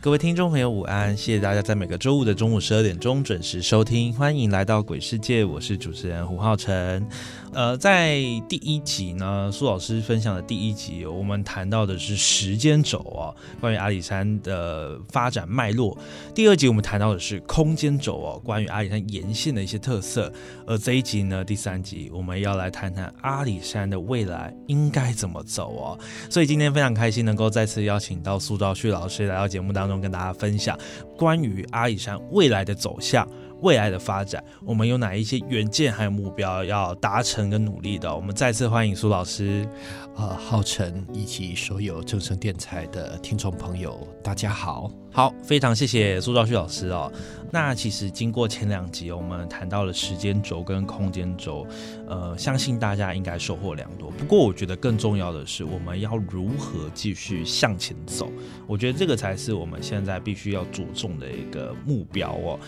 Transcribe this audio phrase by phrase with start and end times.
[0.00, 1.16] 各位听众朋友，午安！
[1.16, 7.04] 谢谢大家在每个周五的中午十二点钟准时收听，欢迎来到鬼世界，我是主持人胡浩辰。
[7.52, 15.98] 呃，在第一集呢，苏老师分享的第一集，我们谈到的是时间轴哦，关于阿里山的发展脉络。
[16.32, 20.32] 第二集我们谈到的是空间轴哦，关于阿里山沿线的一些特色。
[20.64, 25.98] 而这一集呢，第三集我们要来谈谈阿里山的未来应该怎么走哦。
[26.30, 30.78] 所以今天非常开心能够再次邀请到苏兆旭老师来到节目当中，跟大家分享
[31.16, 33.26] 关于阿里山未来的走向。
[33.60, 38.14] 未来的发展，我们有哪一些远见还有目标要达成跟努力的？
[38.14, 39.68] 我们再次欢迎苏老师，
[40.14, 44.88] 呃，浩辰以及所有正声电台的听众朋友，大家好。
[45.18, 47.10] 好，非常谢谢苏兆旭老师哦。
[47.50, 51.66] 那其实经过前两集，我们谈到了时间轴跟空间轴，
[52.06, 54.10] 呃，相信大家应该收获良多。
[54.10, 58.30] 不过，我觉得更重要的是，我们要如何继续向前走？
[58.66, 62.60] 我觉得这个才是我们现在必须要着重的一个目标哦。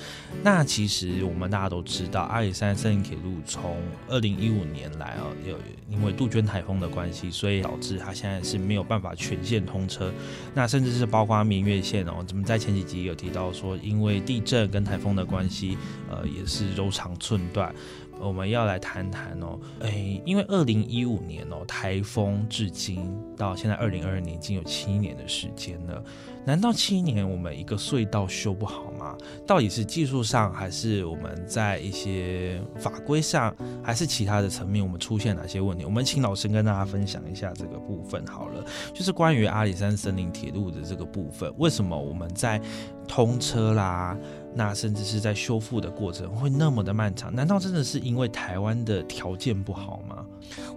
[0.43, 3.77] 那其实我们大家都知道，阿里山森林铁路从
[4.09, 5.57] 二零一五年来啊，有
[5.91, 10.11] 因为杜鹃台风的关系，所以导致它现在是没有办法全线通车。
[10.55, 12.15] 那甚至是包括明月线哦。
[12.19, 15.77] 我在前几集有提到说，因为地震跟台风的关系，
[16.11, 17.75] 呃，也是柔肠寸断。
[18.21, 26.03] 我们要来谈谈哦，哎，因为二零一五年哦，台风至今到现在二零二二年已经有七年的时间了。
[26.45, 29.17] 难道七年我们一个隧道修不好吗？
[29.47, 35.85] 到底是技术上，还是我们在一些法规上，还是其他的层面，我们出现哪些问题？
[35.85, 38.65] 我们请老师跟大家分享一下这个部分好了。
[38.95, 42.61] 就是关于阿里山森林铁路的这个部分，为什么我们在
[43.07, 44.17] 通车啦，
[44.55, 47.35] 那甚至是在修复的过程会那么的漫长？
[47.35, 50.25] 难道真的是因为台湾的条件不好吗？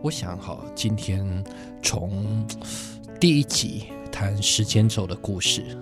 [0.01, 1.43] 我想哈，今天
[1.81, 2.45] 从
[3.19, 3.85] 第一集。
[4.13, 5.75] 谈时间轴的故事，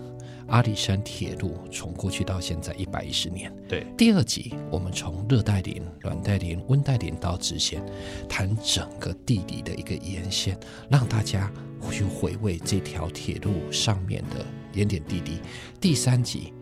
[0.48, 3.54] 阿里山铁路从过去到现在一百一十年。
[3.68, 7.84] 对，第二集我们从热带林、暖带林、温带林到直线，
[8.30, 10.58] 谈整个地理的一个沿线，
[10.90, 11.52] 让大家
[11.92, 15.40] 去回味这条铁路上面的点点滴滴。
[15.82, 16.54] 第三集。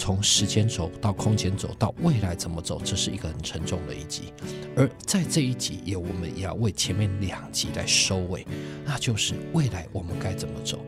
[0.00, 4.32] 从时间轴到空间轴到未来怎么走，这是一个很沉重的一集。
[4.74, 8.46] 而在这一集，也我们也要为前面两集来收尾，
[8.82, 10.78] 那就是未来我们该怎么走。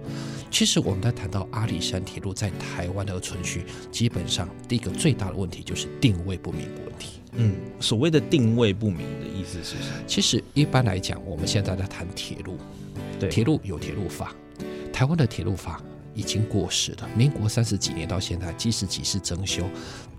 [0.51, 7.21] 其实我们在谈到阿里山铁路在台湾的存续，基本上第一个最大的问题就是定位不明的问题。
[7.33, 10.05] 嗯，所谓的定位不明的意思是什么？
[10.07, 12.57] 其实一般来讲，我们现在在谈铁路，
[13.21, 14.35] 对，铁路有铁路法，
[14.91, 15.83] 台湾的铁路法。
[16.15, 17.09] 已经过时了。
[17.17, 19.65] 民国三十几年到现在，即使几次增修，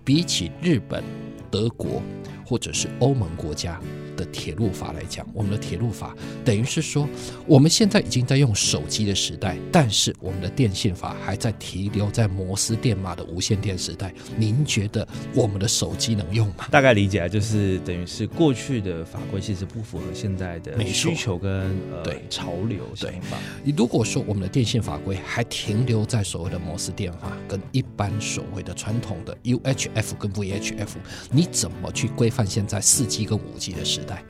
[0.04, 1.02] 比起日本、
[1.50, 2.02] 德国
[2.44, 3.80] 或者是欧盟国家。
[4.16, 7.08] 的铁路法来讲，我们的铁路法等于是说，
[7.48, 14.14] 我们现在已经在用手机的时代，但是我们的电信法还在停留在摩斯电码的无线电时代。
[14.36, 15.04] 您觉得
[15.34, 16.68] 我们的手机能用吗？
[16.70, 23.36] 大概理解啊，就是等于是过去的法规其实不符合现在的需求跟呃对潮流对法。
[23.64, 30.88] 你如果说我们的电信法规还停留在所谓的摩斯电话跟一般所谓的传统的 UHF F 跟 VHF，
[31.30, 34.22] 你怎么去规范现在四 G 跟五 G 的时代，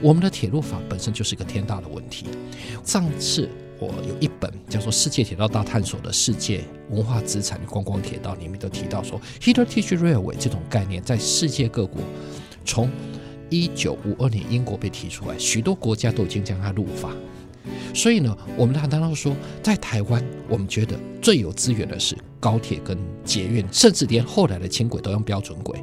[0.00, 2.26] 我们的铁路法本身就是一个天大的问题。
[2.84, 12.02] 上次我有一本叫做《世界铁道大探索》的世界文化资产观光铁道里面都提到说，Heritage Railway 这种概念在世界各国
[12.64, 12.90] 从
[13.48, 17.10] 一九五二年英国被提出来，许多国家都已经将它入法。
[17.94, 25.82] 所以呢，我们谈到说，在台湾，我们觉得最有资源的是高铁跟捷运，甚至连后来的轻轨都用标准轨，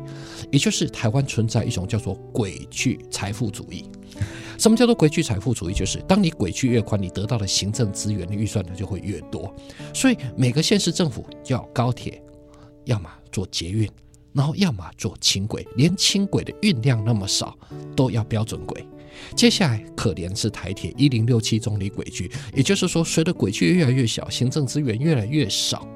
[0.51, 3.86] 也就是台湾存在一种叫做轨距财富主义。
[4.57, 5.74] 什么叫做轨距财富主义？
[5.74, 9.54] 就是当你轨距越宽，你得到的行政资源的预算呢就会越多。
[9.94, 12.21] 所以每个县市政府要高铁，
[12.86, 13.89] 要么做捷运。
[14.33, 17.57] 然后要么做轻轨，连轻轨的运量那么少
[17.95, 18.86] 都要标准轨。
[19.35, 25.87] 接下来可怜是台铁一零六七中里轨距，也就是说，随着轨距越来越小，行政资源越来越少。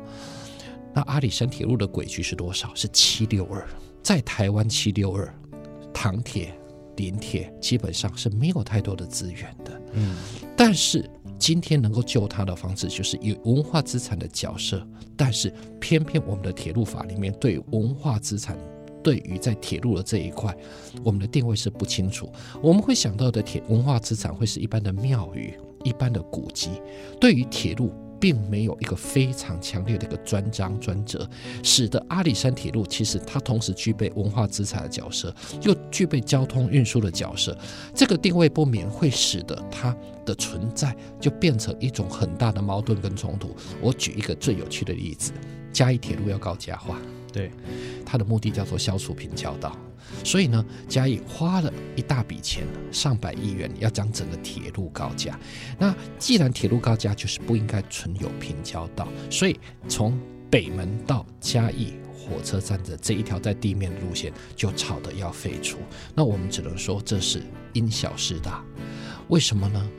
[0.94, 2.74] 那阿里山铁路的轨距是多少？
[2.76, 3.66] 是七六二，
[4.04, 5.34] 在台湾七六二，
[5.94, 6.54] 唐铁、
[6.98, 9.82] 林铁基本上是没有太多的资源的。
[9.94, 10.16] 嗯，
[10.58, 11.10] 但是
[11.40, 14.86] 今天能够救它的方式，就是以文化资产的角色。
[15.16, 18.58] 但是偏偏我们的铁路法里面对文化资产，
[19.04, 20.56] 对于在铁路的这一块，
[21.04, 22.32] 我们的定位是不清楚。
[22.62, 25.54] 我们会想到的铁文化资产会是一般的庙宇、
[25.84, 26.70] 一般的古迹，
[27.20, 27.92] 对于铁路。
[28.22, 31.28] 并没有一个非常强烈的一个专章专责，
[31.64, 35.34] 使得阿里山铁路其实它同时具备文化资产的角色，
[35.64, 37.58] 又具备交通运输的角色。
[37.96, 43.56] 这个定位不明，会使得它的存在就变成一种很大的矛盾跟冲突。
[43.82, 45.32] 我举一个最有趣的例子：
[45.74, 47.02] 嘉义铁路要高架化，
[47.32, 47.52] 对，
[48.06, 49.76] 它的目的叫做消除平交道。
[50.24, 55.40] 所以呢，嘉义花了一大笔钱，上百亿元，要将整个铁路高架。
[55.80, 59.58] 那既然铁路高架就是不应该存有平交道，所以
[59.88, 60.20] 从
[60.50, 65.78] 北门到嘉义火车站的这一条在地面的路线就吵得要废除。
[66.14, 67.42] 那我们只能说这是
[67.72, 68.64] 因小失大。
[69.30, 69.90] 为什么呢？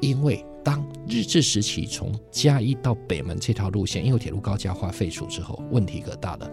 [0.00, 6.50] 因为当日治时期从嘉义到北门这条路线因为铁路高架化废除之后，问题可大了。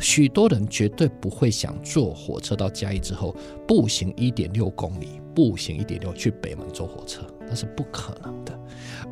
[0.00, 3.36] 许多人绝对不会想坐火车到嘉义之后
[3.68, 8.58] 步行一点六公里，步行一点六去北门坐火车，那是不可能的。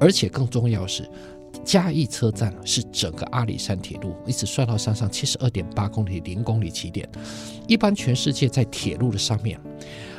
[0.00, 1.08] 而且更重要是，
[1.62, 7.08] 嘉义车站是整个阿里山铁路一直算到山上七十二点八公里零公里起点。
[7.68, 9.60] 一般全世界在铁路的上面，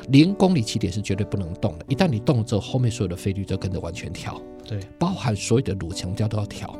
[0.09, 1.85] 零公里起点是绝对不能动的。
[1.87, 6.77] 一旦你动了之后，后面所有的费率都跟着完全调，对，包含所有的路程调都要调。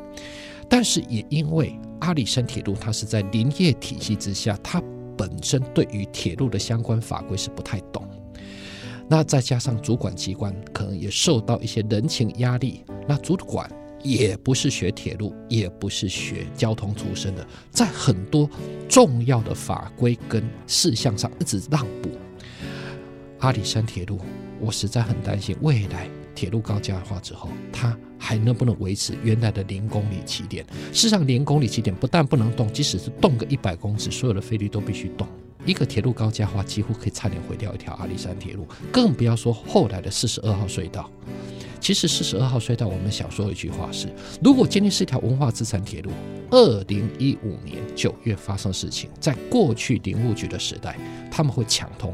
[0.70, 4.82] 但是也因为阿里山铁路它是在林业体系之下，它
[5.18, 8.08] 本身对于铁路的相关法规是不太懂。
[9.08, 13.70] 那再加上主管机关可能也受到一些人情压力，那主管
[14.02, 18.50] 也不是学铁路，也不是学交通出身的，在很多
[18.88, 22.10] 重要的法规跟事项上一直让步。
[23.42, 24.20] 阿里山铁路，
[24.60, 27.96] 我实在很担心未来铁路高架化之后，它。
[28.24, 30.64] 还能不能维持原来的零公里起点？
[30.94, 35.28] 事实上，零公里起点不但不能动，即使是动个一百公尺，所有的费率都必须动。
[35.66, 41.10] 一个铁路高架化几乎可以差点毁掉一条阿里山铁路，更不要说后来的四十二号隧道。
[41.80, 44.08] 其实四十二号隧道，我们想说一句话是：
[44.44, 46.12] 如果今天是一条文化资产铁路，
[46.52, 50.96] 二零一五年九月发生事情，在过去林务局的时代，
[51.32, 52.14] 他们会抢通；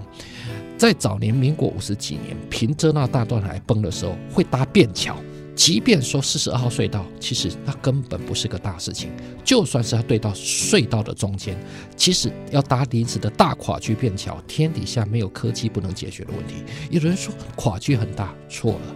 [0.78, 5.18] 在早年民国五十几年平遮那大段来崩的时候，会搭便桥。
[5.56, 9.10] 即便说四十二号隧道，其实那根本不是个大事情。
[9.44, 11.58] 就算是它对到隧道的中间，
[11.96, 16.58] 其实要搭临时的大跨距便桥，天底下没有科技不能解决的问题。
[16.92, 18.96] 有人说跨距很大，错了，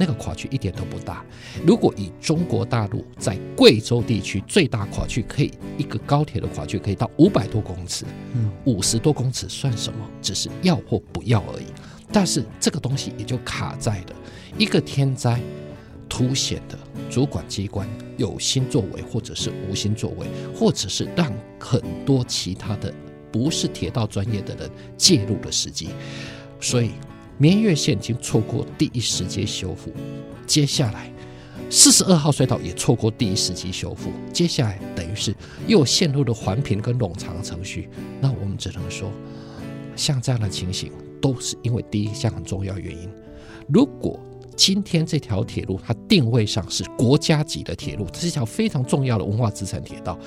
[0.00, 1.22] 那个跨区一点都不大。
[1.66, 9.98] 如果以中国大陆在贵州地区最大跨区，可以一个高铁的跨区可以到五百多公尺，嗯，五十多公尺算什么？
[10.22, 11.66] 只是要或不要而已。
[12.10, 14.16] 但是这个东西也就卡在了
[14.56, 15.38] 一个天灾。
[16.12, 16.76] 凸显的
[17.08, 22.92] 主管机关有心作为，或者是无心作为，或者是让很多其他的
[23.30, 25.90] 不是铁道专业的人介入的时机。
[26.60, 26.90] 所以
[27.40, 29.90] 绵月线已经错过第一时间修复，
[30.46, 31.10] 接下来
[31.70, 35.34] 四十二号隧道也错过第一时机修复，接下来等于是
[35.66, 37.88] 又陷入了环评跟冗长程序。
[38.20, 39.10] 那我们只能说，
[39.96, 43.10] 像这样的情形，都是因为第一项很重要原因，
[43.68, 44.20] 如果。
[44.56, 50.18] 今天这条铁路，它定位上是国家级的铁路，这是一条非常重要的文化资产铁道，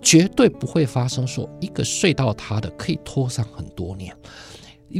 [0.00, 4.16] 绝对不会发生说一个隧道塌的可以拖上很多年。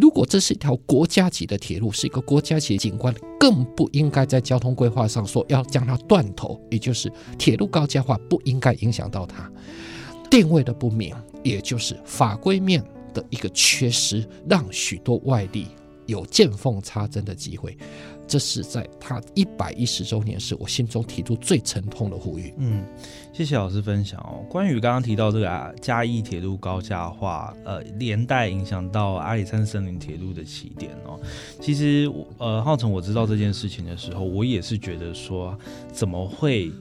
[0.00, 9.50] 如果这是一条国家级的铁路，是一个国家级景观，更不应该在交通规划上说要将它断头，也就是铁路高架化不应该影响到它
[10.30, 12.84] 定位的不明，也就是法规面
[13.14, 15.66] 的一个缺失，让许多外力
[16.06, 17.76] 有见缝插针的机会。
[18.26, 22.52] 这是在他一百一十周年时，我心中提出最沉痛的呼吁。
[22.58, 22.84] 嗯，
[23.32, 24.44] 谢谢老师分享哦。
[24.48, 31.20] 关于刚刚提到这个，嘉义铁路高架化，呃，连带影响到阿里山森林铁路的起点哦。
[31.60, 35.56] 其实，呃，浩成我知道这件事情的时候，我也是觉得说，
[35.92, 36.72] 怎么会？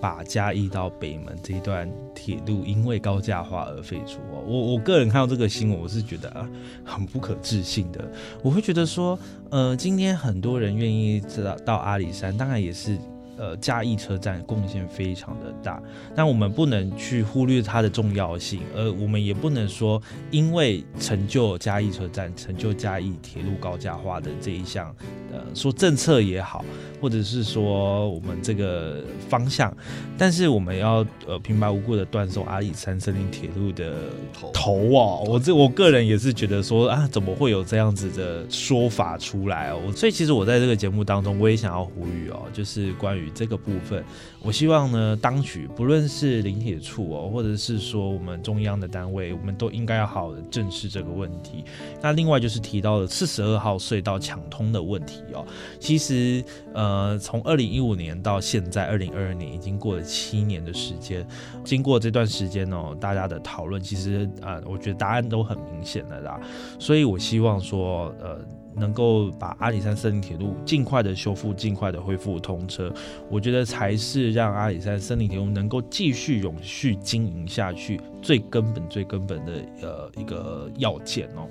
[0.00, 6.48] 把嘉义到北门这一段铁路因为高架化而废除哦，我我个人看到这个新闻，我是觉得啊
[6.84, 8.10] 很不可置信的。
[8.42, 9.18] 我会觉得说，
[9.50, 12.98] 呃，今天很多人愿意知道到阿里山，当然也是
[13.36, 15.82] 呃嘉义车站贡献非常的大。
[16.14, 24.94] 但我们不能去忽略它的重要性，而我们也不能说因为成就嘉义车站、成就嘉义铁路高架化的这一项，
[25.32, 26.64] 呃，说政策也好，
[27.00, 29.74] 或者是说我们这个方向，
[30.16, 33.94] 但是我们要呃平白无故的断送阿里山森林铁路的
[34.32, 39.80] 头头哦，我这我个人也是觉得说啊，怎么会有这样子的说法出来哦？
[39.94, 44.02] 所以其实我在这个节目当中，我也想要呼吁哦，就是关于这个部分，
[44.42, 51.64] 我希望呢，当局不论是林铁处哦，或者是说我们中央的单位，我们都应该要好好的正视这个问题。
[52.00, 55.46] 那另外就是提到了四十二号隧道抢通的问题哦，
[55.78, 61.26] 其实呃，从二零一五年到现在二零二二年，已经过了七年的时间。
[61.64, 66.40] 经过这段时间哦，大家的讨论，其实呃、我觉得答案都很明显了啦。
[66.78, 68.38] 所以我希望说，呃。
[68.78, 72.92] 能够把阿里山森林铁路尽快的修复，尽快的恢复通车，
[73.30, 81.48] 我觉得才是让阿里山森林铁路能够继续永续经营下去最根本、最根本的呃一个要件哦。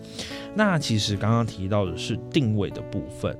[0.55, 3.37] 那其实刚刚提到的是定位的部分，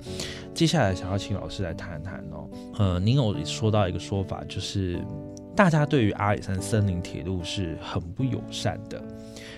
[0.53, 2.49] 接下来想要请老师来谈谈哦。
[2.77, 4.99] 呃，您有说到一个说法，就是
[5.55, 9.01] 大家对于阿里山森林铁路是很不友善的。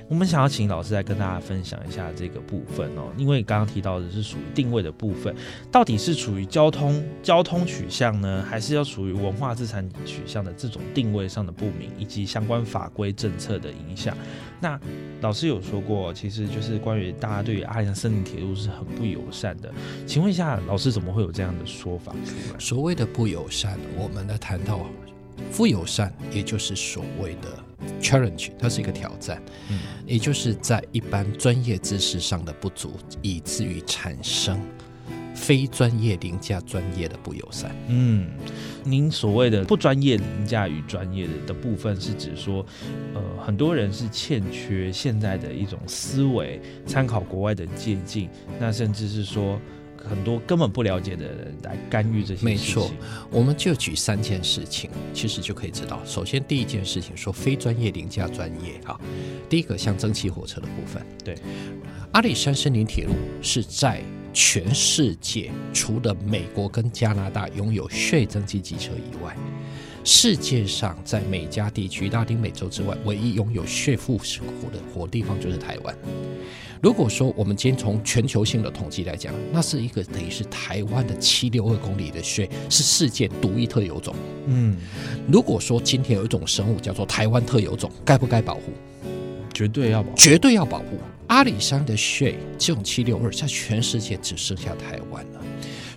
[0.10, 5.36] 我们想要请老师来跟大家分享一下这个部分哦，因为刚刚提到的是属于定位的部分，
[5.72, 14.18] 到底是处于交通交通取向呢，还是要属于文化资产取向的这种定位上的不明，以及相关法规政策的影响？
[14.60, 14.80] 那
[15.22, 19.72] 老师有说过，其实就是关于大家对于阿里山森林铁路是很不友善的。
[20.08, 22.16] 请问一下，老师怎么会有这样的说法？
[22.58, 24.80] 所谓的不友善，我们呢谈到
[25.56, 27.64] 不友善，也就是所谓的
[28.02, 34.60] challenge，它是一个挑战，嗯也就是在一般专业知识上的不足，以至于产生
[35.36, 37.76] 非专业凌驾专业的不友善。
[37.88, 38.28] 嗯，
[38.84, 42.66] 您所谓的不专业凌驾于专业的的部分，是指说，
[43.14, 49.60] 呃，很多人是欠缺现在的一种思维，参考国外的借鉴，那甚至是说。
[50.08, 52.92] 很多根本不了解的人来干预这些事情，没错
[53.32, 56.00] 我们就举三件事情，其实就可以知道。
[56.06, 59.00] 首先，第一件事情说非专业凌驾专业啊。
[59.50, 61.36] 第一个像蒸汽火车的部分，对，
[62.12, 64.02] 阿里山森林铁路是在
[64.32, 69.36] 全世界除了美国跟加拿大拥有血蒸汽机车以外，
[70.04, 75.96] 世界上在美加地区、拉丁美洲之外，唯一拥有血复式火的火地方就是台湾。
[76.82, 84.16] 如果说我们今天从全球性的统计来讲，那是一个等于是台湾的七六二公里的血，是世界独一特有种。
[84.48, 84.78] 嗯，
[85.30, 88.72] 如果说今天有一种生物叫做台湾特有种，该不该保护？
[89.54, 90.16] 绝对要保护。
[90.16, 90.98] 绝对要保护。
[91.28, 95.42] 阿里山的血这种七六二，在全世界只剩下台湾了。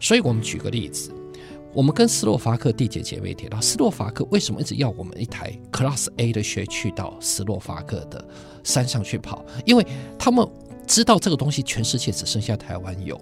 [0.01, 1.13] 所以我们举个例子，
[1.75, 8.23] 我们跟斯洛伐克缔结姐妹铁道，斯洛伐克为什么一直要我们一台 Class A 的血去到斯洛伐克的
[8.63, 9.45] 山上去跑？
[9.65, 9.87] 因为
[10.19, 10.47] 他们
[10.87, 13.19] 知道这个东西全世界只剩下台湾有，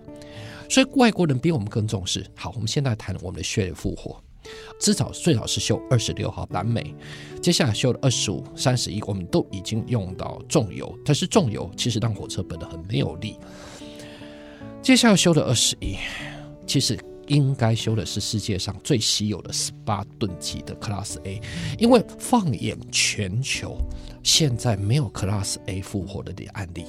[0.69, 2.27] 所以外国人比我们更重视。
[2.35, 4.21] 好，我们现在谈我们的血复活。
[4.81, 6.93] 至少最少是修二十六号南美，
[7.41, 13.37] 接下来修了二十五、三十一，我们都已经用到重油，但是重油其实让火车本得很没有力。
[14.83, 15.95] 接下来修了二十一，
[16.67, 16.99] 其实
[17.31, 21.41] 应该修的是世界上最稀有的十八吨级的 Class A，
[21.79, 23.79] 因为放眼全球，
[24.23, 26.85] 现在没有 Class A 复活的案例。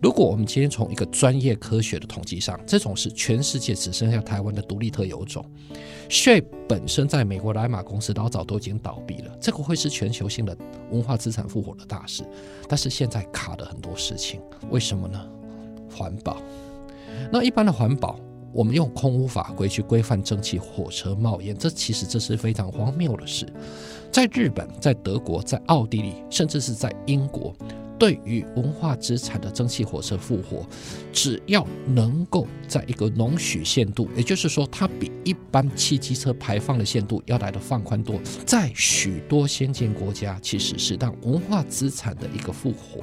[0.00, 5.44] 如果我们今天从一个专业科学的统计上，这种是全世界只剩下台湾的独立特有种。
[6.08, 10.56] Shape 本身在美国莱马公司老早都已经倒闭了，这个会是全球性的
[10.90, 12.24] 文化资产复活的大事。
[12.66, 14.40] 但是现在卡了很多事情，
[14.70, 15.22] 为什么呢？
[15.90, 16.40] 环保。
[17.32, 18.20] 那一般的环保，
[18.56, 23.46] 我们用空无法规去规范蒸汽火车冒烟，这其实这是非常荒谬的事。
[24.10, 27.54] 在日本、在德国、在奥地利，甚至是在英国。
[27.98, 30.66] 对于文化资产的蒸汽火车复活，
[31.12, 43.02] 只要能够在一个容许限度，也就是说，它比一般汽机车排放的限度要来的放宽多，在许多先进国家，其实是让文化资产的一个复活。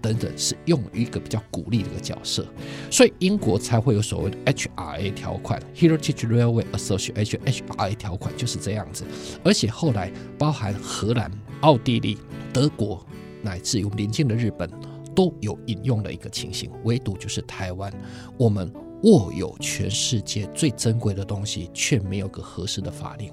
[0.00, 2.46] 等等，是用于一个比较鼓励的一个角色，
[2.90, 7.38] 所以英国才会有所谓的 HRA 条款 （Heritage Railway Association）。
[7.40, 9.04] HRA 条款就是这样子，
[9.44, 12.18] 而且后来包含荷兰、奥地利、
[12.52, 13.04] 德国。
[13.40, 14.68] 乃至于我们邻近的日本
[15.14, 17.90] 都有引用的一个情形，唯独就是台湾，
[18.36, 18.68] 我们
[19.04, 23.32] 握有全世界最珍贵的东西，却没有个合适的法令，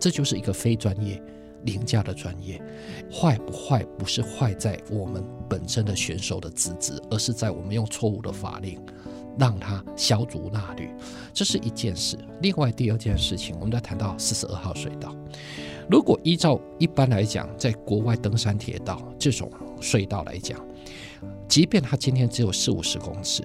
[0.00, 1.22] 这就是一个非专业、
[1.66, 2.58] 凌驾的专业。
[3.12, 8.80] 坏不坏，不是坏在我们本身的选手的资质，而是在我们用错误的法令，
[9.38, 10.90] 让它消足纳履，
[11.34, 12.16] 这是一件事。
[12.40, 15.14] 另外第二件事情，我们在谈到四十二号隧道，
[15.88, 20.58] 如果依照一般来讲，在国外登山铁道这种隧道来讲，
[21.46, 23.44] 即便它今天只有四五十公尺，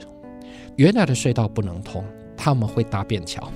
[0.75, 2.03] 原来的隧道不能通，
[2.35, 3.51] 他们会搭便桥，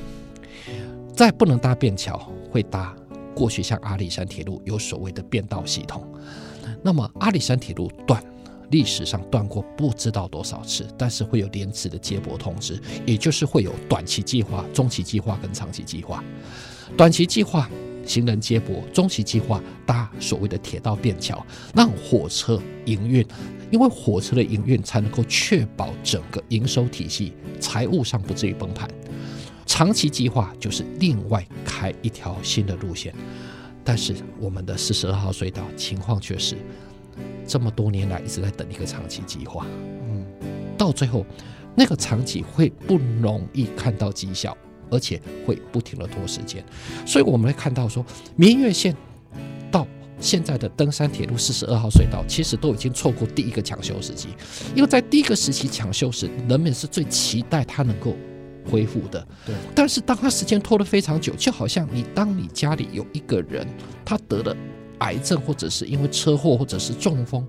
[1.13, 2.95] 再不能搭便桥，会搭
[3.35, 6.07] 过去像阿里山铁路有所谓的变道系统。
[6.81, 8.23] 那么阿里山铁路断，
[8.71, 16.23] 历史上断过不知道多少次，但是会有连次的接驳通知，也就是会有短期计划、中期计划跟长期计划。
[16.95, 17.69] 短期计划
[18.05, 21.43] 行人接驳，中期计划搭所谓的铁道便桥，
[21.75, 23.25] 让火车营运，
[23.71, 28.87] 因为火车的营运才能够确保整个营收体系财务上不至于崩盘。
[29.65, 31.43] 长期计划就是另外
[31.75, 33.13] 开一条新的路线，
[33.83, 36.55] 但是我们的四十二号隧道情况却是
[37.45, 39.65] 这么多年来一直在等一个长期计划，
[40.07, 40.25] 嗯，
[40.77, 41.25] 到最后
[41.75, 44.57] 那个长期会不容易看到绩效，
[44.89, 46.63] 而且会不停的拖时间，
[47.05, 48.05] 所以我们会看到说
[48.37, 48.95] 明月线
[49.69, 49.85] 到
[50.17, 54.29] 现在的登山铁路四十二号隧道，其实都已经错过第一个抢修时期，
[54.73, 58.15] 因为在第一个时期抢修时，人们是最期待它能够。
[58.69, 59.55] 恢复的，对。
[59.75, 63.67] 但是当他时间拖得非常久，就好像你当你家里有一个人，
[64.03, 64.55] 他得了
[64.99, 67.47] 癌症，或者是因为车祸，或者是中风，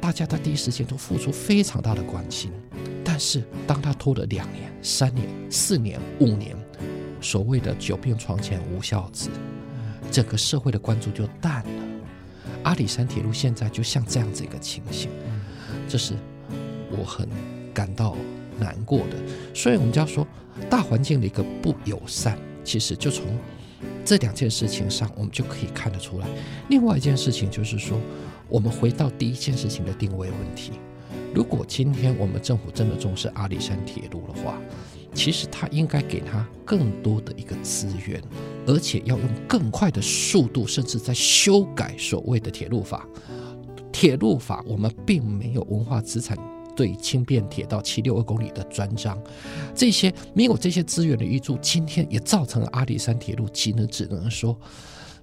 [0.00, 2.50] 大家在第一时间都付出非常大的关心。
[3.04, 6.56] 但是当他拖了两年、三年、四年、五年，
[7.20, 9.30] 所谓的久病床前无孝子，
[10.10, 11.82] 整个社会的关注就淡了。
[12.64, 15.10] 阿里山铁路现在就像这样子一个情形，
[15.88, 16.14] 这是
[16.90, 17.28] 我很
[17.72, 18.16] 感到
[18.58, 19.16] 难过的。
[19.54, 20.26] 所以我们就要说。
[20.68, 23.24] 大环境的一个不友善，其实就从
[24.04, 26.26] 这两件事情上，我们就可以看得出来。
[26.68, 27.96] 另外一件事情就是说，
[28.48, 30.72] 我们回到第一件事情的定位问题。
[31.32, 34.60] 如果今天我们政府真的重视阿里山铁路的话，
[35.14, 38.20] 其实它应该给它更多的一个资源，
[38.66, 43.06] 而且要用更快的速度，甚至在修改所谓的铁路法。
[43.92, 46.36] 铁路法我们并没有文化资产。
[46.78, 49.20] 对轻便铁道七六二公里的专章，
[49.74, 54.56] 这些没有这些资源的预助，今天也造成了阿里山铁路机呢，只能说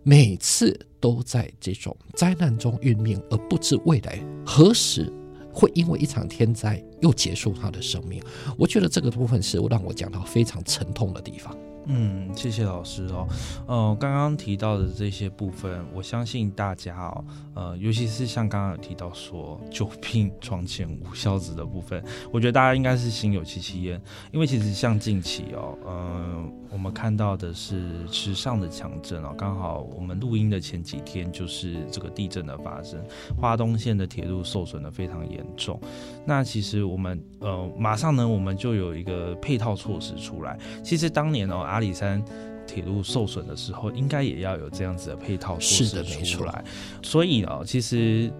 [0.04, 5.10] 每次都在这种灾难中殒命，而不知未来何时
[5.54, 8.22] 会因为一场天灾又结束他的生命。
[8.58, 11.56] 我觉得这个部分是让我讲到非常沉痛的地方。
[11.88, 13.28] 嗯，谢谢老师哦。
[13.68, 33.04] 呃，刚刚提到的这些部分，我相信大家哦，呃，尤其是像刚刚有提到说“久病床前无孝子”的部分，我觉得大家应该是心有戚戚焉，因为其实像近期哦，嗯，我们看到的是池上的强震哦，刚好我们录音的前几天就是这个地震的发生，
[33.38, 35.78] 花东线的铁路受损的非常严重。
[36.26, 40.58] 那其实我们呃，马上呢，我们就有一个配套措施出来。
[40.82, 41.66] 其实当年哦。
[41.66, 42.24] 阿里山
[42.68, 46.64] 铁路受损的时候，应该也要有这样子的配套措施出来。
[47.02, 48.32] 所以啊，其实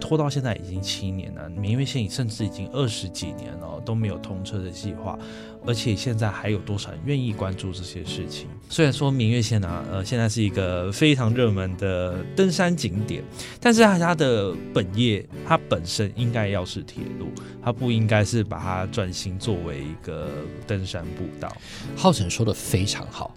[0.00, 5.18] 拖到现在已经七年了，明月线甚至已经二十几年了都没有通车的计划。
[5.66, 8.46] 而且现在还有多少人愿意关注这些事情？
[8.68, 13.24] 虽然说明月线啊，呃，现在是一个非常热门的登山景点，
[13.60, 17.28] 但是它的本业，它本身应该要是铁路，
[17.62, 20.28] 它不应该是把它转型作为一个
[20.66, 21.50] 登山步道。
[21.96, 23.34] 浩辰说的非常好，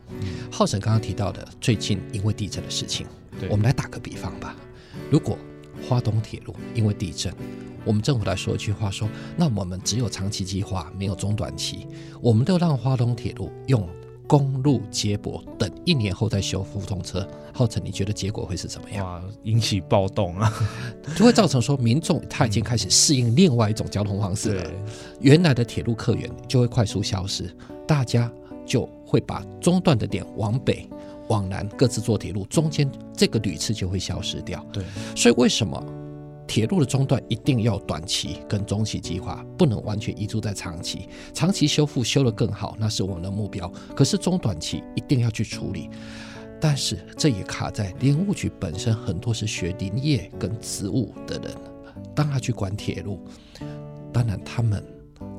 [0.52, 3.08] 浩辰刚刚提到的最近因为地震的事情，
[3.50, 4.54] 我们来打个比方吧，
[5.10, 5.38] 如果
[5.88, 7.34] 花东铁路因为地震。
[7.84, 11.88] 我们政府来说一句话说，那我们只有长期计划，没有中短期。
[12.22, 13.88] 我们都让花东铁路用
[14.28, 17.26] 公路接驳，等一年后再修复通车。
[17.54, 19.06] 浩辰，你觉得结果会是怎么样？
[19.06, 20.54] 哇，引起暴动啊，
[21.16, 24.72] 就会造成说民众他已经开始适应另外一种交通方式了。
[25.22, 27.50] 原来的铁路客源就会快速消失，
[27.88, 28.30] 大家
[28.66, 30.90] 就会把中段的点往北、
[31.30, 34.66] 往南各自坐铁路，中间这个旅次就会消失掉。
[34.72, 34.84] 对，
[35.16, 35.82] 所以为什么？
[36.48, 41.10] 铁路的中断一定要短期跟中期计划，不能完全依住在长期。
[41.34, 43.70] 长期修复修得更好，那是我们的目标。
[43.94, 45.90] 可是中短期一定要去处理。
[46.62, 51.52] 但是这也卡在林务局本身，很多是学林业跟植物的人，
[52.16, 53.20] 当他去管铁路，
[54.14, 54.82] 当然他们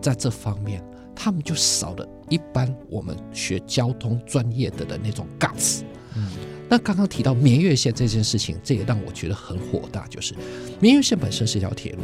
[0.03, 0.85] 在这方面，
[1.21, 5.81] 他们就少了一般我们学交通专业的的那种 guts。
[6.15, 6.31] 嗯。
[6.71, 10.07] 那刚刚提到绵月线这件事情，这也让我觉得很火大。
[10.09, 10.35] 就是
[10.79, 12.03] 绵月线本身是一条铁路，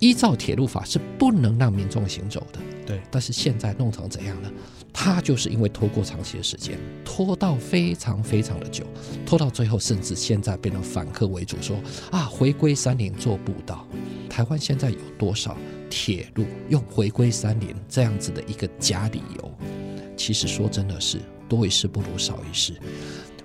[0.00, 2.58] 依照铁路法是不能让民众行走的。
[2.84, 4.50] 对，但是现在弄成怎样呢？
[4.92, 8.84] 它就是因为拖过长期的时间，拖到非常非常的久，
[9.24, 11.76] 拖到最后甚至现在变成反客为主，说
[12.10, 13.86] 啊回归山林做步道。
[14.28, 15.56] 台湾现在有多少
[15.94, 19.54] 铁路用回归三林这样子的一个假理由？
[20.16, 22.72] 其实说真的是多一事不如少一事。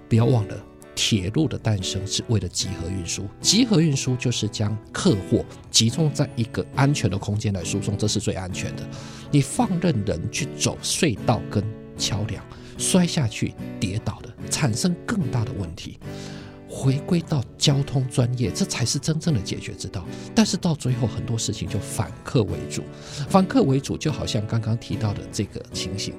[0.08, 0.56] 不要忘了，
[0.96, 8.90] 铁路的诞生是为了集合运输，集合运输就是将客货集中在一个安全的空间来输送，这是最安全的。
[9.30, 11.62] 你放任人去走隧道跟
[11.98, 12.42] 桥梁，
[12.78, 16.00] 摔下去跌倒的，产生更大的问题。
[16.70, 20.06] 回归到交通专业，这才是真正的解决之道。
[20.36, 22.84] 但是到最后，很多事情就反客为主，
[23.30, 26.14] 反客为主就好像刚刚提到的这个情形。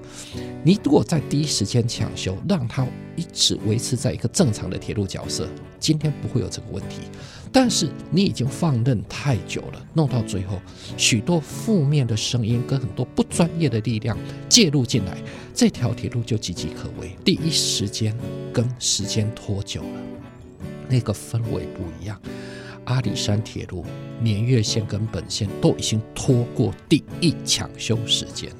[0.64, 5.46] 你如果在第一时间抢修，让它一直维持在一个正常的铁路角色，
[5.78, 7.02] 今天不会有这个问题。
[7.50, 10.60] 但是你已经放任太久了，弄到最后，
[10.96, 14.16] 许多负面的声音跟很多不专业的力量
[14.48, 15.16] 介入进来，
[15.54, 17.16] 这条铁路就岌岌可危。
[17.24, 18.14] 第一时间
[18.52, 20.17] 跟时间拖久了。
[20.88, 22.20] 那个氛围不一样，
[22.84, 23.84] 阿里山铁路
[24.20, 28.50] 年月线跟本线都已经拖过第一抢修时间。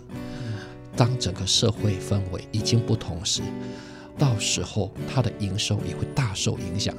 [0.96, 3.40] 当整个社会氛围已经不同时，
[4.18, 6.94] 到时候它的营收也会大受影响。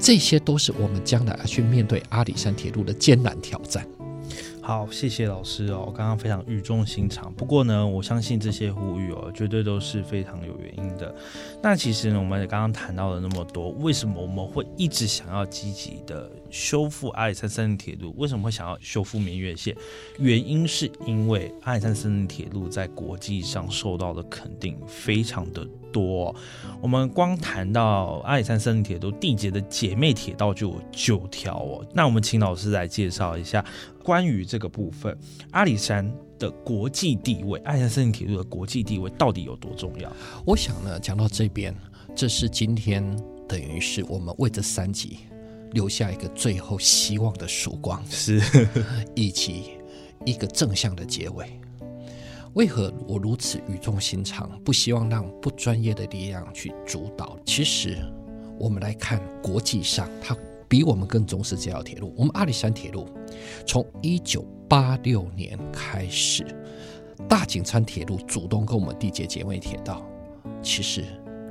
[0.00, 3.86] 这些都是我们将来要去面对阿里山铁路的艰难挑战。
[4.66, 7.30] 好，谢谢老师哦，刚刚非常语重心长。
[7.34, 11.14] 不过呢，我相信这些呼吁哦，绝对都是非常有原因的。
[11.62, 18.14] 那其实呢，我们刚刚谈到了那么多，为什么我们会一直想要积极的修复阿里山森林铁路？
[18.16, 19.76] 为什么会想要修复明月线？
[20.20, 26.32] 原因是因为阿里山森林铁路在国际上受到的肯定非常的多。
[26.80, 31.84] 我们光谈到阿里山森林铁路缔结的姐妹铁道就有九条哦。
[31.92, 33.64] 那我们请老师来介绍一下。
[34.04, 35.18] 关于这个部分，
[35.50, 40.12] 阿里山的国际地位，阿里山森林铁路的国际地位到底有多重要？
[40.46, 41.74] 我想呢，讲到这边，
[42.14, 43.04] 这是今天
[43.48, 45.16] 等于是我们为这三集
[45.74, 48.40] 留下一个最后希望的曙光，是
[49.14, 49.72] 以及
[50.24, 51.60] 一个正向的结尾。
[52.54, 57.36] 为何我如此语重心长，不希望让不专业的力量去主导？
[57.44, 57.98] 其实，
[58.58, 60.34] 我们来看国际上，它。
[60.66, 62.12] 比我们更重视这条铁路。
[62.16, 63.06] 我们阿里山铁路
[63.64, 66.44] 从一九八六年开始，
[67.28, 70.04] 大井川铁路主动跟我们缔结姐妹铁道。
[70.62, 71.04] 其实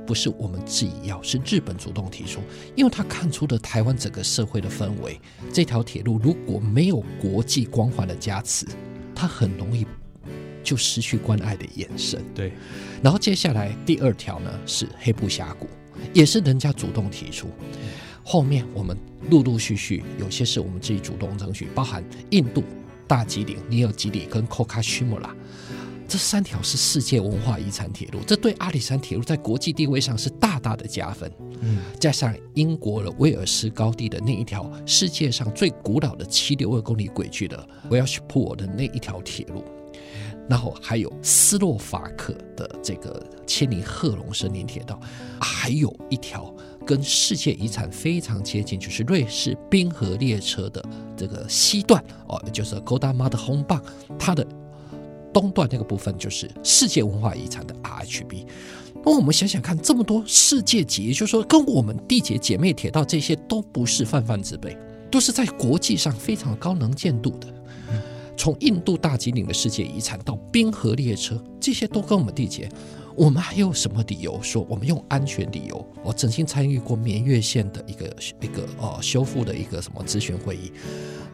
[0.06, 2.40] 不是我们自己要，是日本主动提出，
[2.74, 5.20] 因为他看出了台湾整个社会的氛围。
[5.52, 8.66] 这条铁路如果没有国际光环的加持，
[9.14, 9.86] 它很容易
[10.62, 12.22] 就失去关爱的眼神。
[12.34, 12.52] 对。
[13.02, 15.68] 然后接下来第二条呢是黑布峡谷，
[16.12, 17.48] 也是人家主动提出。
[18.22, 18.96] 后面我们
[19.30, 22.64] 陆陆续续有些是我们自己主动争取，包含印度
[23.06, 25.34] 大吉岭、尼尔吉里跟科卡须姆拉
[26.14, 31.28] 这三条是世界文化遗产铁路，这对阿里山铁路在国际地位上是大大的加分。
[31.60, 39.64] 嗯，加上英国的威尔斯高地的那一条世界上最古老的七六二公里轨距的 Welsh Pool 的那一条铁路，
[40.48, 45.00] 然后还有斯洛伐克的这个千里贺龙森林铁道，
[45.40, 46.54] 还有一条。
[46.86, 50.84] 跟世界遗产非常接近，就是瑞士冰河列车的
[51.16, 53.82] 这个西段哦，就是 g o d a m a 的红棒，
[54.18, 54.46] 它的
[55.34, 58.46] 东段那个部分就是世界文化遗产的 RHB。
[59.04, 64.74] 那我们想想看，这么多世界级，也就是说，跟我们缔结姐妹铁道这些都不是泛泛之辈，
[65.10, 67.48] 都是在国际上非常高能见度的。
[68.36, 72.68] 从印度大吉岭的世界遗产到冰河列车，这些都跟我们缔结。
[73.16, 75.86] 我们还有什么理由说我们用安全理由？
[76.02, 80.72] 我曾经参与过绵月线的一个一个呃修复的一个什么咨询会议，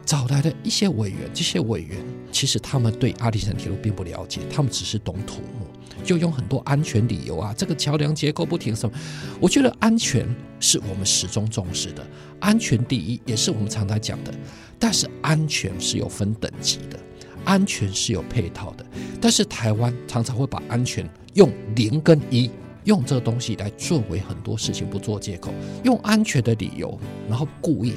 [0.05, 1.97] 找来的一些委员，这些委员
[2.31, 5.65] 其实他们对阿里山铁路并不了解，他们只是懂土木，
[6.03, 8.95] 就用很多安全理由啊，这个桥梁结构不停什么。
[9.39, 10.27] 我觉得安全
[10.59, 12.05] 是我们始终重视的，
[12.39, 14.31] 安全第一也是我们常常讲的，
[14.77, 16.99] 但是安全是有分等级的。
[17.43, 18.85] 安全是有配套的，
[19.19, 22.49] 但是台湾常常会把安全用零跟一，
[22.83, 27.93] 用这个东西来作为很多事情不做借口，用安全的理由，然后故意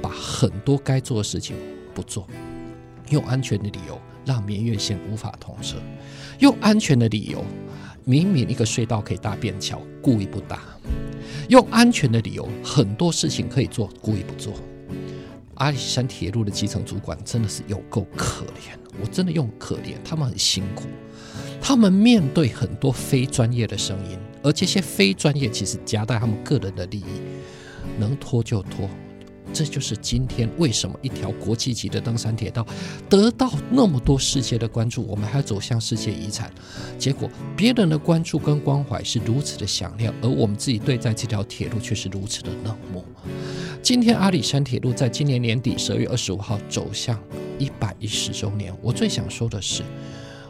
[0.00, 1.56] 把很多该做的事情
[1.94, 2.26] 不做，
[3.10, 5.76] 用安全的理由让绵月线无法通车，
[6.40, 7.44] 用安全的理由，
[8.04, 10.60] 明明一个隧道可以搭便桥，故意不搭，
[11.48, 14.52] 用安全的理由，很多事情可以做，故意不做。
[15.54, 20.84] 阿里山铁路的基层主管真的是有够可怜，我真的用可怜，他们很辛苦，
[21.60, 27.04] 他们面对很多非专业的声音，而这些非专业其实夹带他们个人的利益，
[27.98, 28.88] 能拖就拖，
[29.52, 32.66] 这就是今天为什么一条国际级的登山铁道
[33.08, 36.50] 得到那么多世界的关注，我们还要走向世界遗产，
[36.98, 43.04] 结果别人的关注跟关怀是如此的响亮，而我们自己对待这条铁路却是如此的冷漠。
[43.82, 47.20] 今天阿里山铁路在今年年底十二月二十五号走向
[47.58, 49.82] 一百一十周年，我最想说的是。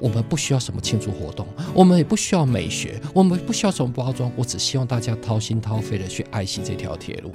[0.03, 4.31] 我们不需要什么庆祝活动，我们也不需要美学，我们不需要什么包装。
[4.35, 7.33] 我只希望大家掏心掏肺的去爱惜这条铁路。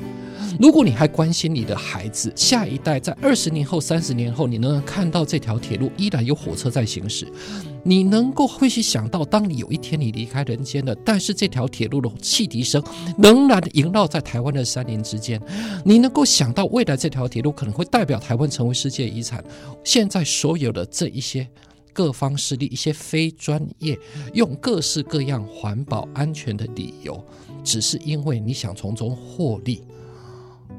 [0.59, 7.25] 如果你还关心你的孩子，下一代在二十年后、三十年后，你能看到这条铁路依然有火车在行驶，
[7.83, 12.83] 你能够会去想到，当你有一天你离开人间了，但是这条铁路的汽笛声
[13.17, 15.41] 仍然萦绕在台湾的山林之间，
[15.85, 19.41] 你能够想到未来这条铁路可能会代表台湾成为世界遗产。
[19.85, 21.47] 现在所有的这一些。
[21.97, 23.97] 各方势力一些非专业，
[24.35, 27.19] 用各式各样环保安全的理由，
[27.63, 29.83] 只是因为你想从中获利。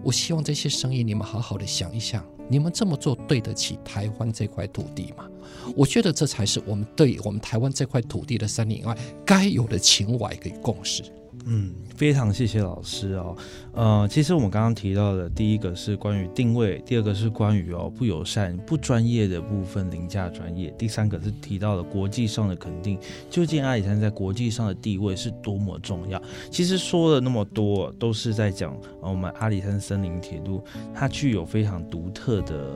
[0.04, 5.28] 我希望这些生意你们好好的想一想，你们这么做对得起台湾这块土地吗？
[5.74, 11.02] 我觉得这才是我们对我们台湾这块土地的三年外该有的情怀跟共识。
[11.46, 13.36] 嗯，非常谢谢老师哦。
[13.72, 22.98] 呃，其实我们刚刚提到的，第一个是关于定位，第二个是关于哦不友善、不专业的部分凌驾专业，第三个是提到了国际上的肯定。
[23.30, 26.20] 究竟阿里山在国际上的地位是多么重要？
[26.50, 30.62] 其实说了那么多，都是在讲我们阿里山森林铁路，
[30.94, 32.74] 它具有非常独特的。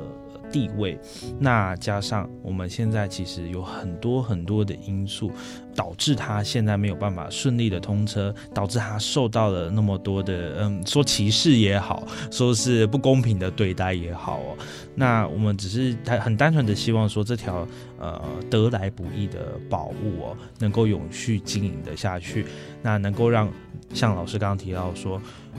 [0.52, 0.98] 地位，
[1.40, 5.32] 那加上我们现在其实有很多很多的因素，
[5.74, 14.56] 导致它现在没有办法顺利的通车，导致它受到了那么多的，嗯，说歧视也好，说是不公平的对待也好哦。
[14.94, 17.66] 那我们只是很很单纯的希望说，这条
[17.98, 22.44] 呃得来不易的宝物哦，能够永续经营的下去，
[22.82, 23.48] 那能够让
[23.94, 25.18] 像老师刚刚提到说。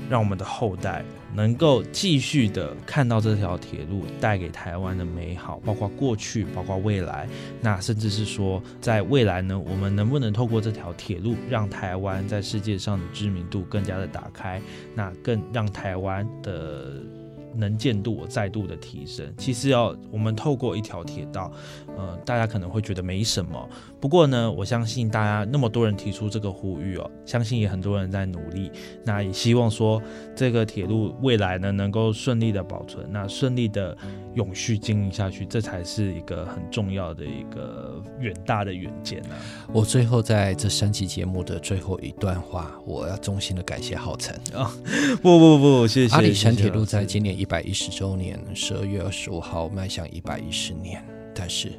[0.10, 1.03] 让我们的后代
[1.34, 7.27] 能够继续的看到这条铁路带给台湾的美好，包括过去，包括未来。
[7.62, 14.62] 那甚至是说，在未来呢，我们能不能透过这条铁路，让台湾在世界上的知名度更加的打开？
[14.95, 17.23] 那更让台湾的。
[17.56, 21.52] 能见度我再度的提升，其实要我们透过一条铁道，
[21.98, 23.70] 呃，大家可能会觉得没什么。
[24.00, 28.72] 不过呢，我相信大家那么多人提出这个呼吁哦，相信也很多人在努力。
[29.06, 30.02] 那也希望说
[30.36, 33.96] 这个铁路未来呢能够顺利的保存，那顺利的
[34.34, 39.30] 永续经营下去，这才是一个很重要的一个远大的远见呢。
[39.72, 44.74] 我最后在这三期节目的最后一段话，我要衷心的感谢浩辰啊！
[45.22, 47.42] 不不不，谢谢阿里山铁路在今年。
[47.43, 51.03] 一百一十周年，十二月二十五号迈向一百一十年，
[51.36, 51.73] 但是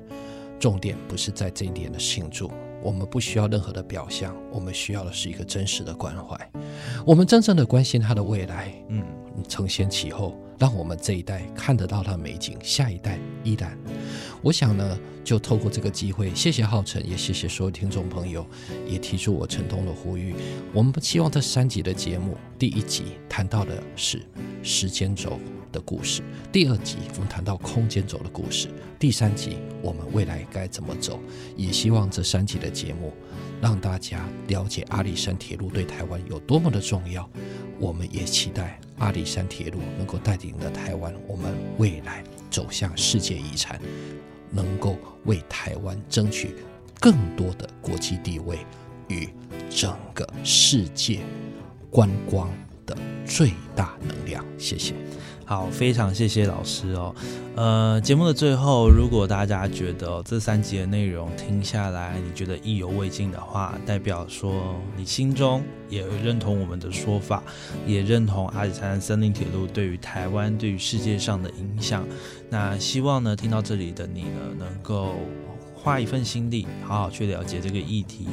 [0.61, 2.50] 重点不是在这一点的庆祝，
[2.83, 6.38] 我们不需要任何的表象，我们需要的是一个真实的关怀，
[7.07, 9.03] 我们真正的关心他的未来，嗯，
[9.48, 13.74] 承先启后，让我们这一代看得到他的美景，下一代依然。
[14.45, 18.47] 我想呢，就透过这个机会，谢谢浩辰，也谢谢所有听众朋友，
[18.87, 20.35] 也提出我陈通的呼吁。
[20.71, 24.21] 我们希望这三集的节目，第一集谈到的是
[24.63, 25.41] 时间轴
[25.73, 26.21] 的故事，
[26.53, 31.19] 第二集我们谈到空间轴的故事，第三集我们未来该怎么走。
[31.57, 33.15] 也希望这三集的节目，
[33.63, 37.27] 让大家了解阿里山铁路对台湾有多么的重要。
[37.81, 43.81] 我们也期待阿里山铁路能够带领着台湾，我们未来走向世界遗产。
[44.55, 46.55] 能够为台湾争取
[47.01, 48.59] 更多的国际地位
[49.09, 49.29] 与
[49.69, 51.21] 整个世界
[51.90, 52.49] 观光
[52.87, 54.45] 的最大能量。
[54.57, 54.95] 谢谢。
[55.47, 57.15] 好，非常谢谢老师哦。
[57.55, 67.43] 呃，节目的最后，如果大家觉得这三集的内容听下来，你觉得意犹未尽的话，代表说你心中也认同我们的说法，
[67.87, 72.05] 也认同阿里山森林铁路对于台湾、对于世界上的影响。
[72.49, 75.15] 那希望呢，听到这里的你呢，能够。
[75.77, 78.27] 花一份心力，好好去了解这个议题。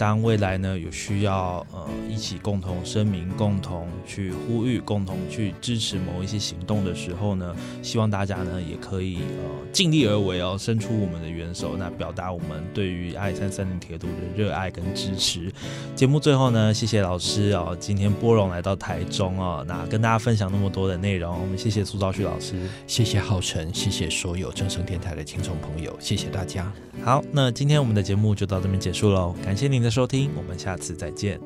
[0.00, 15.52] 当未来呢有需要，呃，一起共同声明、共同去呼吁、共同去支持某一些行动的时候呢，希望大家呢也可以呃尽力而为哦，伸出我们的援手，那表达我们对于爱三三零铁路的热爱跟支持。
[15.94, 26.72] 节目最后呢，谢谢老师哦，今天波荣来到台中哦，那跟大家分享那么多的内容，我们谢谢苏兆旭老师，谢谢浩辰，谢谢所有正声电台的听众朋友，谢谢大家。
[27.04, 31.40] 好，那今天我们的节目就到这边结束喽，感谢您收听，我们下次再见。